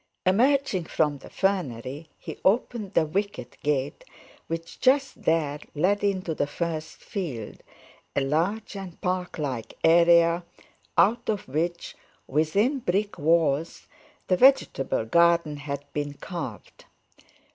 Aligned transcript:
Emerging 0.25 0.83
from 0.83 1.19
the 1.19 1.29
fernery, 1.29 2.09
he 2.17 2.35
opened 2.43 2.95
the 2.95 3.05
wicket 3.05 3.55
gate, 3.61 4.03
which 4.47 4.79
just 4.79 5.21
there 5.25 5.59
led 5.75 6.03
into 6.03 6.33
the 6.33 6.47
first 6.47 6.95
field, 6.97 7.61
a 8.15 8.21
large 8.21 8.75
and 8.75 8.99
park 8.99 9.37
like 9.37 9.77
area, 9.83 10.43
out 10.97 11.29
of 11.29 11.47
which, 11.47 11.95
within 12.25 12.79
brick 12.79 13.19
walls, 13.19 13.85
the 14.27 14.35
vegetable 14.35 15.05
garden 15.05 15.57
had 15.57 15.85
been 15.93 16.15
carved. 16.15 16.85